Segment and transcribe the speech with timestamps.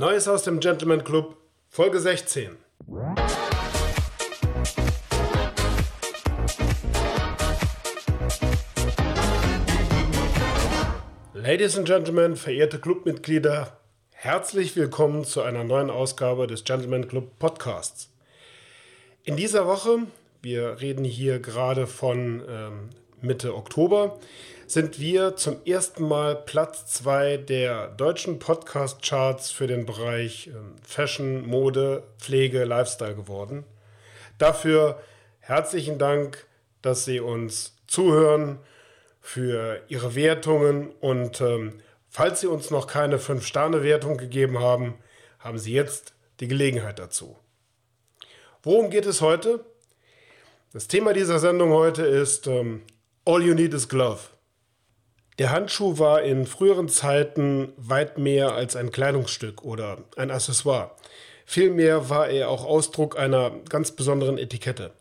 [0.00, 1.36] Neues aus dem Gentleman Club,
[1.68, 2.56] Folge 16.
[11.34, 13.76] Ladies and Gentlemen, verehrte Clubmitglieder,
[14.12, 18.08] herzlich willkommen zu einer neuen Ausgabe des Gentleman Club Podcasts.
[19.24, 20.06] In dieser Woche,
[20.40, 22.88] wir reden hier gerade von ähm,
[23.22, 24.18] Mitte Oktober,
[24.66, 31.46] sind wir zum ersten Mal Platz 2 der deutschen Podcast-Charts für den Bereich ähm, Fashion,
[31.46, 33.64] Mode, Pflege, Lifestyle geworden.
[34.38, 35.00] Dafür
[35.40, 36.46] herzlichen Dank,
[36.82, 38.58] dass Sie uns zuhören,
[39.20, 41.74] für Ihre Wertungen und ähm,
[42.08, 44.94] falls Sie uns noch keine 5-Sterne-Wertung gegeben haben,
[45.38, 47.36] haben Sie jetzt die Gelegenheit dazu.
[48.62, 49.64] Worum geht es heute?
[50.72, 52.82] Das Thema dieser Sendung heute ist ähm,
[53.26, 54.20] All You Need is Glove.
[55.38, 60.92] Der Handschuh war in früheren Zeiten weit mehr als ein Kleidungsstück oder ein Accessoire.
[61.44, 64.92] Vielmehr war er auch Ausdruck einer ganz besonderen Etikette.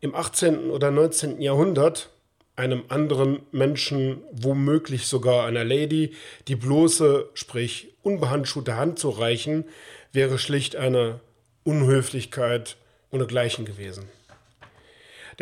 [0.00, 0.70] Im 18.
[0.70, 1.40] oder 19.
[1.40, 2.10] Jahrhundert
[2.56, 6.14] einem anderen Menschen, womöglich sogar einer Lady,
[6.48, 9.66] die bloße, sprich unbehandschuhte Hand zu reichen,
[10.12, 11.20] wäre schlicht eine
[11.62, 12.76] Unhöflichkeit
[13.12, 14.08] ohnegleichen gewesen.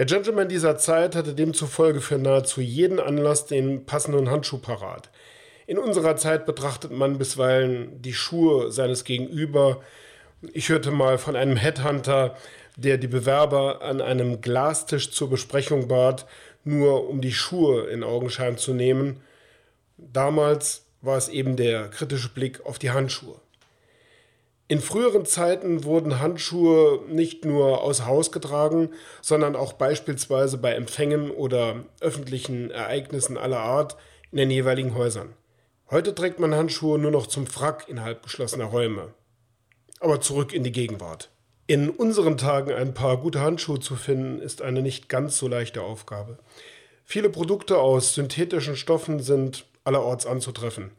[0.00, 5.10] Der Gentleman dieser Zeit hatte demzufolge für nahezu jeden Anlass den passenden Handschuh parat.
[5.66, 9.82] In unserer Zeit betrachtet man bisweilen die Schuhe seines Gegenüber.
[10.54, 12.34] Ich hörte mal von einem Headhunter,
[12.76, 16.24] der die Bewerber an einem Glastisch zur Besprechung bat,
[16.64, 19.20] nur um die Schuhe in Augenschein zu nehmen.
[19.98, 23.38] Damals war es eben der kritische Blick auf die Handschuhe.
[24.70, 28.90] In früheren Zeiten wurden Handschuhe nicht nur aus Haus getragen,
[29.20, 33.96] sondern auch beispielsweise bei Empfängen oder öffentlichen Ereignissen aller Art
[34.30, 35.34] in den jeweiligen Häusern.
[35.90, 39.12] Heute trägt man Handschuhe nur noch zum Frack innerhalb geschlossener Räume.
[39.98, 41.30] Aber zurück in die Gegenwart.
[41.66, 45.82] In unseren Tagen ein paar gute Handschuhe zu finden, ist eine nicht ganz so leichte
[45.82, 46.38] Aufgabe.
[47.04, 50.92] Viele Produkte aus synthetischen Stoffen sind allerorts anzutreffen.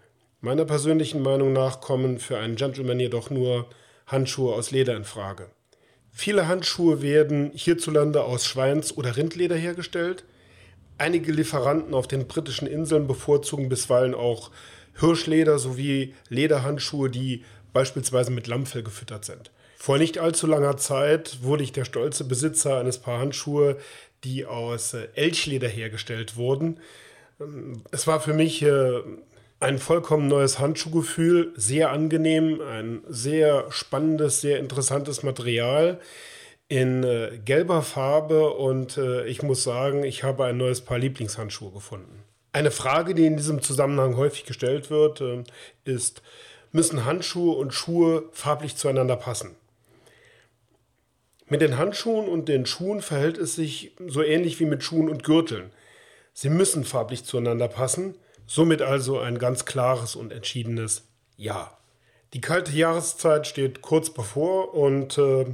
[0.44, 3.70] Meiner persönlichen Meinung nach kommen für einen Gentleman jedoch nur
[4.08, 5.52] Handschuhe aus Leder in Frage.
[6.12, 10.24] Viele Handschuhe werden hierzulande aus Schweins- oder Rindleder hergestellt.
[10.98, 14.50] Einige Lieferanten auf den britischen Inseln bevorzugen bisweilen auch
[15.00, 19.52] Hirschleder sowie Lederhandschuhe, die beispielsweise mit Lammfell gefüttert sind.
[19.78, 23.78] Vor nicht allzu langer Zeit wurde ich der stolze Besitzer eines Paar Handschuhe,
[24.24, 26.80] die aus äh, Elchleder hergestellt wurden.
[27.40, 29.02] Ähm, es war für mich äh,
[29.62, 36.00] ein vollkommen neues Handschuhgefühl, sehr angenehm, ein sehr spannendes, sehr interessantes Material
[36.68, 41.72] in äh, gelber Farbe und äh, ich muss sagen, ich habe ein neues Paar Lieblingshandschuhe
[41.72, 42.24] gefunden.
[42.54, 45.44] Eine Frage, die in diesem Zusammenhang häufig gestellt wird, äh,
[45.86, 46.24] ist,
[46.72, 49.56] müssen Handschuhe und Schuhe farblich zueinander passen?
[51.46, 55.24] Mit den Handschuhen und den Schuhen verhält es sich so ähnlich wie mit Schuhen und
[55.24, 55.70] Gürteln.
[56.34, 58.16] Sie müssen farblich zueinander passen,
[58.54, 61.08] Somit also ein ganz klares und entschiedenes
[61.38, 61.78] Ja.
[62.34, 65.46] Die kalte Jahreszeit steht kurz bevor und äh,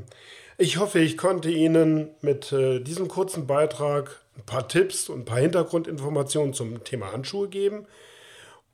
[0.58, 5.25] ich hoffe, ich konnte Ihnen mit äh, diesem kurzen Beitrag ein paar Tipps und ein
[5.25, 7.86] paar Hintergrundinformationen zum Thema Handschuhe geben.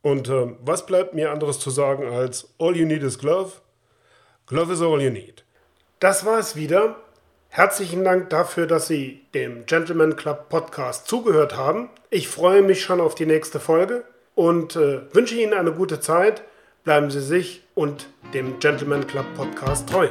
[0.02, 3.52] Und äh, was bleibt mir anderes zu sagen als All you need is glove?
[4.48, 5.44] Glove is all you need.
[6.00, 6.96] Das war es wieder.
[7.50, 11.90] Herzlichen Dank dafür, dass Sie dem Gentleman Club Podcast zugehört haben.
[12.10, 16.44] Ich freue mich schon auf die nächste Folge und äh, wünsche Ihnen eine gute Zeit.
[16.84, 20.10] Bleiben Sie sich und dem Gentleman Club Podcast treu.